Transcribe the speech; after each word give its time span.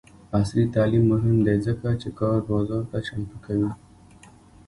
عصري 0.37 0.63
تعلیم 0.75 1.03
مهم 1.13 1.37
دی 1.45 1.55
ځکه 1.67 1.87
چې 2.01 2.07
د 2.11 2.15
کار 2.19 2.37
بازار 2.49 2.83
ته 2.91 2.97
چمتو 3.07 3.37
کوي. 3.45 3.69